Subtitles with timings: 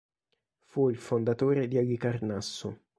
[0.63, 2.75] Fu il fondatore di Alicarnasso.